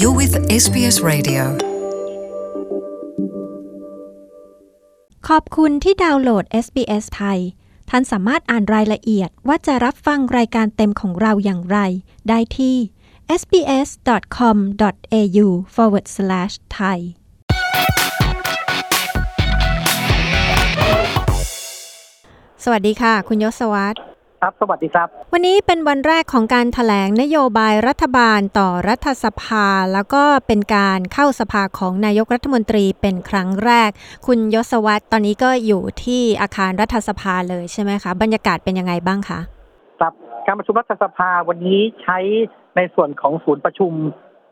[0.00, 1.42] You're with SBS Radio.
[5.28, 7.38] ขอบคุณที่ดาวน์โหลด SBS ไทย
[7.90, 11.78] ท่านสามารถอ่านรายละเอียดว่าจะรับฟังรายการเต็มของเราอย่างไร
[12.28, 12.76] ได้ที่
[13.40, 16.98] sbs.com.au forward slash thai
[22.64, 23.98] สวัสดีค่ะ คุณยศวัตร
[24.46, 33.90] ครับ สวัสดีครับ วันนี้เป็นวันแรกของการถแถลงนโยบายรัฐบาลต่อรัฐสภา แล้วก็เป็นการเข้าสภาของนายกรัฐมนตรีเป็นครั้งแรก
[34.26, 39.40] คุณยศวัตรตอนนี้ก็อยู่ที่อาคารรัฐสภาเลยใช่ไหมคะบรรยากาศเป็นยังไงบ้างคะ
[40.00, 40.12] ครับ
[40.46, 42.18] การประชุมรัฐสภาวันนี้ใช้
[42.76, 43.92] ในส่วนของศูนย์ประชุม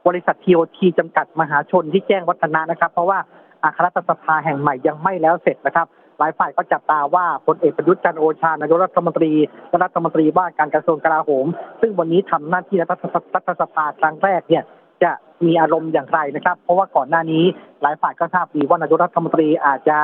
[0.06, 3.18] บริษัททีโอทีจำกัดมหาชนที่แจ้งวัฒนะนะครับ เพราะว่า
[3.62, 9.32] อาคารรัฐสภาแห่งใหม่ยังไม่แล้วเสร็จนะครับ หลายฝ่ายก็จับตาว่าพลเอกประยุทธ์จันทร์โอชานายกรัฐมนตรี
[9.68, 11.46] และรัฐมนตรีว่าการกระทรวงกลาโหม
[11.80, 13.04] ซึ่งวันนี้ทำหน้าที่รัฐ
[13.34, 14.62] รัฐสภาครั้งแรกเนี่ย
[15.02, 15.12] จะ
[15.46, 17.44] มีอารมณ์อย่างไรนะครับ เพราะว่าก่อนหน้านี้
[17.82, 19.98] หลายฝ่ายก็ทราบดีว่านายกรัฐมนตรีอาจจะ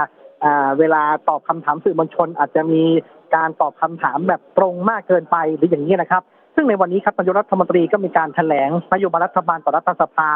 [0.79, 2.83] เวลาตอบคำถามสื่อมวลชน อาจจะมี
[3.35, 6.23] การตอบคำถามแบบตรงมากเกินไปหรืออย่างนี้นะครับ
[6.55, 10.29] ซึ่งในวันนี้ครับนายกรัฐมนตรีก็มีการแถลงนโยบายรัฐบาลต่อรัฐสภา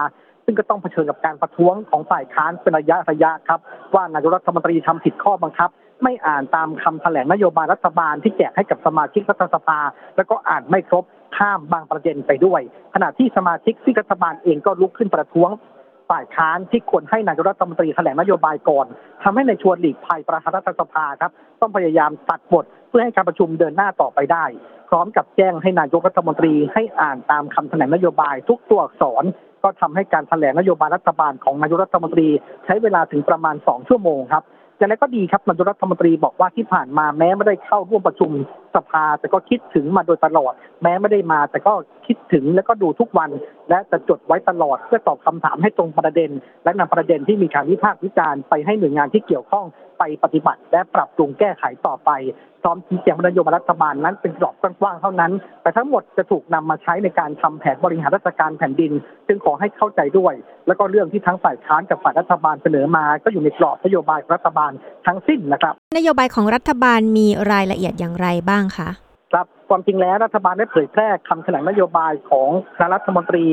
[0.45, 3.61] ซึ่งก็ต้องเผชิญกับการประท้วงของฝ่ายค้านเป็นระยะระยะครับ
[3.95, 5.70] ว่านายกรัฐมนตรีทำผิดข้อบังคับ
[6.03, 9.78] ไม่อ่านตามคำแถลงนโยบายรัฐบาลที่แจกให้กับสมาชิกรัฐสภา
[10.17, 11.05] แล้วก็อ่านไม่ครบ
[11.37, 12.61] ข้ามบางประเด็นไปด้วย
[12.95, 15.50] ขณะที่สมาชิกที่รัฐบาลเองก็ลุกขึ้นประท้วง
[16.11, 18.87] ฝ่ายค้านที่ควรให้นายกรัฐมนตรีแถลงนโยบายก่อน
[19.22, 24.45] ทำให้ในชวนหลีกภัยประธานรัฐสภาครับ ต้องพยายามตัดบทเพื่อให้การประชุมเดินหน้าต่อไปได้
[24.89, 29.25] พร้อมกับแจ้งให้นายกรัฐมนตรีให้อ่านตามคำแถลงนโยบายทุกตัวอักษร
[29.65, 32.29] ก็ทำให้การแถลงนโยบายรัฐบาลของนายกรัฐมนตรี
[32.65, 34.45] ใช้เวลาถึงประมาณ 2 ชั่วโมงครับ
[34.79, 38.31] อย่างไรก็ดีครับนายกรัฐมนตรีบอกว่าที่ผ่านมาแม้ไม่ได้เข้าร่วมประชุม
[38.75, 41.73] สภา แต่ก็คิดถึงมาโดยตลอด แม้ไม่ได้มา แต่ก็
[42.06, 43.31] คิดถึงแล้วก็ดูทุกวัน
[43.71, 46.31] และจะจดไว้ตลอดเพื่อตอบคำถามให้ตรงประเด็น
[46.65, 49.67] และนำประเด็นที่มีการวิพากษ์วิจารณ์ไปให้หน่วยงานที่เกี่ยวข้อง
[49.98, 52.11] ไปปฏิบัติ และปรับปรุงแก้ไขต่อไป
[52.62, 55.32] พร้อมชี้แจงว่านโยบายรัฐบาลนั้นเป็นกรอบกว้างๆเท่านั้น
[55.62, 58.93] แต่ทั้งหมดจะถูกนำมาใช้ในการทำแผนบริหารราชการแผ่นดิน
[59.27, 60.34] จึงขอให้เข้าใจด้วย
[60.66, 64.72] แล้วก็เรื่องที่ทั้งฝ่ายค้านกับฝ่ายรัฐบาลเสนอมา ก็อยู่ในกรอบนโยบายของรัฐบาล
[65.06, 68.88] ทั้งสิ้นนะครับ นโยบายของรัฐบาลมีรายละเอียดอย่างไรบ้างคะ
[69.32, 73.47] ครับความจริงแล้วรัฐบาลได้เผยแพร่คำแถลงนโยบายของคณะรัฐมนตรี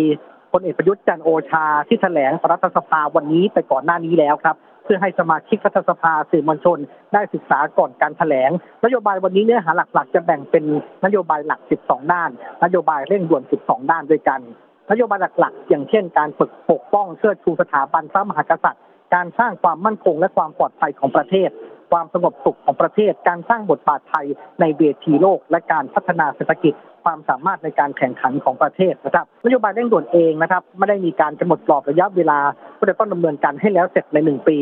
[0.51, 6.77] พลเอกประยุทธ์จันทร์โอชาที่แถลงต่อรัฐสภาวันนี้ไปก่อนหน้านี้แล้วครับเพื่อให้สมาชิกรัฐสภาสื่อมวลชน
[7.13, 8.51] ได้ศึกษาก่อนการแถลง
[8.85, 10.63] นโยบายวันนี้เนื้อหาหลักๆ จะแบ่งเป็น
[11.05, 12.29] นโยบายหลัก 12 ด้าน
[12.63, 14.39] นโยบายเร่งด่วน 12 ด้านด้วยกัน
[14.91, 21.49] นโยบายหลักๆ อย่างเช่น การฝึกปกป้องเชิดชูสถาบันพระมหากษัตริย์ การสร้างความมั่นคงและความปลอดภัยของประเทศ
[21.91, 24.25] ความสงบสุขของประเทศ การสร้างบทบาทไทย
[24.59, 32.39] ในเวทีโลก และการพัฒนาเศรษฐกิจความสามารถในการแข่งขันของประเทศนะครับนโยบายเร่งด่วนเองนะครับไม่ได้มีการกำหนดกรอบระยะเวลา
[32.79, 34.57] ก็จะต้องดำเนินการให้แล้วเสร็จในหนึ่งปี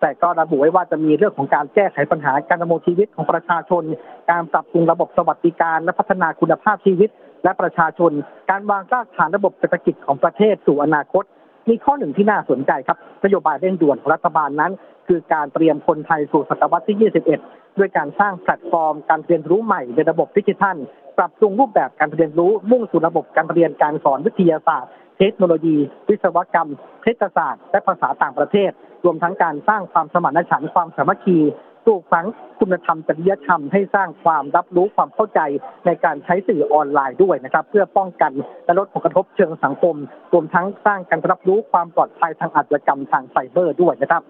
[0.00, 3.82] แต่ก็ระบุไว้ว่าจะมีเรื่องของการแก้ไขปัญหาการดำรงชีวิตของประชาชน
[4.30, 7.10] การปรับปรุงระบบสวัสดิการ และพัฒนาคุณภาพชีวิต
[7.44, 8.12] และประชาชน
[8.50, 11.24] การวางรากฐานระบบเศรษฐกิจของประเทศสู่อนาคต
[11.68, 14.72] มีข้อหนึ่งที่น่าสนใจครับนโยบายเร่งด่วนของรัฐบาลนั้น
[15.06, 20.76] คือการเตรียมคนไทยสู่ศตวรรษที่ 21 ด้วยการสร้างแพลตฟอร์ม การเรียนรู้ใหม่ในระบบดิจิทัล
[21.18, 25.76] ปรับปรุงรูปแบบการเรียนรู้มุ่งสู่ระบบการเรียนการสอนวิทยาศาสตร์ เทคโนโลยี
[26.08, 26.70] วิศวกรรม
[27.02, 28.70] เทคศาสตร์ และภาษาต่างประเทศ
[29.04, 31.38] รวมทั้งการสร้างความสมานฉันท์ความสามัคคี
[31.84, 32.26] ปลูกฝัง
[32.60, 35.40] คุณธรรมจริยธรรมให้สร้างความรับรู้ความเข้าใจ
[35.86, 38.32] ในการใช้สื่อออนไลน์ด้วยนะครับ เพื่อป้องกัน
[38.64, 39.96] และลดผลกระทบเชิงสังคม
[40.32, 44.22] รวมทั้งสร้างการรับรู้ความปลอดภัยทางอาชญากรรมทางไซเบอร์ด้วยนะครับ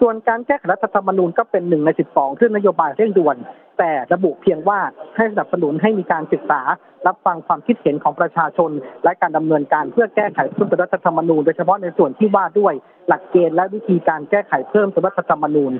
[0.00, 3.36] ส่วนการแก้ไขรัฐธรรมนูญก็เป็นหนึ่งใน 12ที่นนโยบายเร่งด่วน
[3.78, 4.80] แต่ระบุเพียงว่า
[5.16, 6.60] ให้สนับสนุนให้มีการศึกษา
[7.06, 8.70] รับฟังความคิดเห็นของประชาชน
[9.04, 12.74] และการดำเนินการเพื่อแก้ไขเพิ่มรัฐธรรมนูญโดยเฉพาะในส่วนที่ว่าด้วย
[13.08, 15.72] หลักเกณฑ์และวิธีการแก้ไขเพิ่มเติมรัฐธรรมนูญ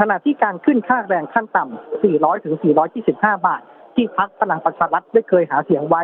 [0.00, 2.54] ขณะที่การขึ้นค่าแรงขั้นต่ำ 400 ถึง
[3.00, 3.62] 425 บาท
[3.94, 6.02] ที่พักพลังประชารัฐได้เคยหาเสียงไว้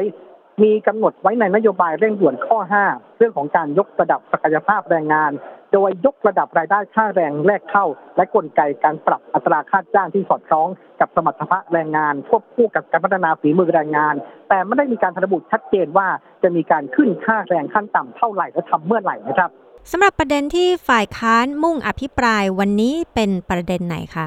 [0.62, 5.32] มีกำหนดไว้ในนโยบายเร่งด่วนข้อ 5 เรื่องของการยกระดับศักยภาพแรงงาน
[5.72, 7.86] โดยยกระดับรายได้ค่าแรงแรกเข้า
[8.16, 10.68] และกลไกการปรับอัตราค่าจ้างที่สอดคล้อง
[11.00, 14.14] กับสมรรถภาพแรงงานควบคู่กับการพัฒนาฝีมือแรงงาน
[14.48, 16.08] แต่ไม่ได้มีการระบุชัดเจนว่า
[16.42, 19.50] จะมีการขึ้นค่าแรงขั้นต่ำเท่าไหร่และทำเมื่อไหร่นะครับ
[19.90, 24.26] สำหรับประเด็นที่ฝ่ายค้านมุ่งอภิปรายวันนี้เป็นประเด็นไหนคะ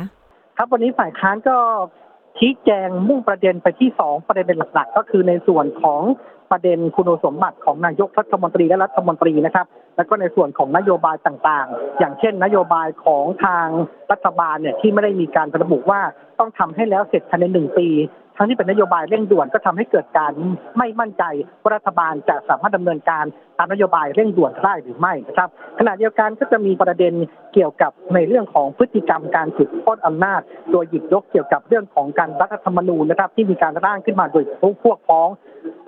[0.58, 1.58] ครับวันนี้ฝ่ายค้านก็
[2.38, 6.02] ชี้แจงมุ่งประเด็นไปที่สองประเด็นเป็นหลักๆ ก็คือในส่วนของ
[6.52, 9.68] ประเด็นคุณสมบัติของนายกรัฐมนตรีและรัฐมนตรีนะครับ
[9.98, 13.68] แล้วก็ในส่วนของนโยบายต่างๆ อย่างเช่น นโยบายของทาง
[14.12, 16.02] รัฐบาลเนี่ยที่ไม่ได้มีการระบุว่า
[16.40, 17.88] ต้องทำให้แล้วเสร็จภายในหนึ่งปี
[18.38, 20.32] ทั้งที่เป็นนโยบายเร่งด่วนก็ทำให้เกิดการ
[20.78, 21.24] ไม่มั่นใจ
[21.62, 23.26] ว่ารัฐบาลจะสามารถดำเนินการ
[23.58, 25.50] ตามนโยบายเร่งด่วนได้หรือไม่นะครับ
[25.80, 27.14] ขณะเดียวกันก็จะมีประเด็น
[27.54, 30.42] เกี่ยวกับในเรื่องของพฤติกรรมการสืบทอดอำนาจ
[30.72, 34.44] โดยหยิบยกเกี่ยวกับเรื่องของการรัฐธรรมนูญนะครับที่มีการร่างขึ้นมาโดย
[34.84, 35.30] พวกพ้อง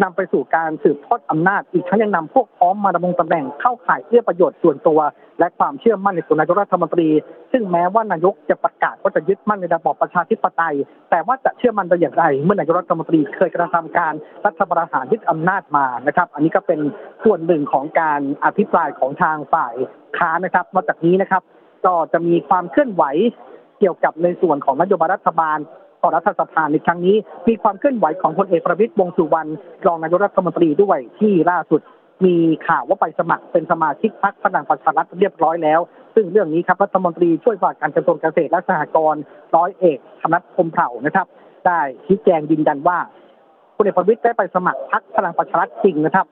[0.04, 5.00] นำไปสู่การสืบทอดอำนาจ อีกทั้งยังนำพวกพ้องมาดำรงตำแหน่งเข้าข่ายเอื้อประโยชน์ส่วนตัว
[5.40, 7.10] และความเชื่อมั่นในตัวนายกรัฐมนตรี
[7.52, 10.76] ซึ่งแม้ว่านายกจะประกาศว่าจะยึดมั่นในระบอบประชาธิปไตย
[11.12, 14.14] แต่ว่าจะเชื่อมั่นได้อย่างไร เมื่อนายกรัฐมนตรีเคยกระทำการ
[14.46, 16.80] รัฐประหารยึดอำนาจมานะครับ อันนี้ก็เป็น
[17.24, 19.76] ส่วนหนึ่งของการอภิปรายของทางฝ่าย
[20.18, 21.42] ค้านนะครับนอกจากนี้นะครับ
[21.86, 23.04] ก็จะมีความเคลื่อนไหว
[23.80, 25.58] เกี่ยวกับในส่วนของนโยบายรัฐบาล
[26.02, 27.16] ต่อรัฐสภาในครั้งนี้
[27.48, 29.50] มีความเคลื่อนไหวของพลเอกประวิตรวงสุวรรณ
[29.86, 31.82] รองนายกรัฐมนตรีด้วยที่ล่าสุด
[32.26, 32.36] มี
[32.68, 35.80] ข่าวว่าไปสมัครเป็นสมาชิกพรรคพลังประชารัฐเรียบร้อยแล้ว
[36.16, 39.22] ซึ่งเรื่องนี้ครับรัฐมนตรีช่วยว่าการกระทรวงเกษตรและสหกรณ์
[39.56, 41.28] ร้อยเอกธนัทพมเผ่านะครับ
[41.66, 42.98] ได้ชี้แจงยืนยันว่า
[43.76, 46.28] พลเอกประวิตรได้ไปสมัครพรรคพลังประชารัฐจริงนะครับ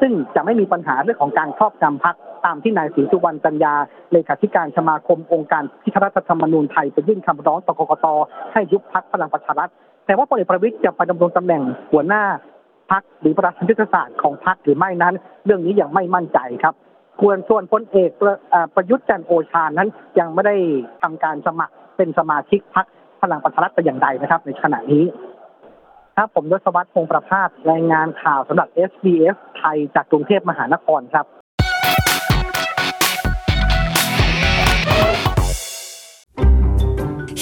[0.00, 3.74] ซึ่งจะไม่มีปัญหาเรื่องของการครอบงำพัก ตามที่นายศรีสุวรรณจันยา
[4.12, 8.06] เลขาธิการสมาคมองค์การพิทักษ์รัฐธรรมนูญไทยไปยื่นคำร้องต่อกกต
[8.52, 9.70] ให้ยุบพักพลังประชารัฐ
[10.06, 11.62] แต่ว่าพลเอกประวิตรจะไปดำรงตำแหน่ง
[11.92, 12.22] หัวหน้า
[12.90, 15.14] พักหรือประธานยุทธศาสตร์ของพักหรือไม่นั้น
[15.44, 16.74] เรื่องนี้ยังไม่มั่นใจครับ
[17.20, 18.10] ควรส่วนพลเอก
[18.74, 19.88] ประยุทธ์จันโอชานั้น
[20.18, 20.56] ยังไม่ได้
[21.02, 22.86] ทำการสมัครเป็นสมาชิกพัก
[23.22, 25.04] พลังประชารัฐแต่อย่างใดนะครับ ในขณะนี้
[26.16, 31.26] ครับผมยศวัฒน์พงประภาสรายงานข่าวสำหรับ SBS ไทยจากกรุงเทพมหานครครับ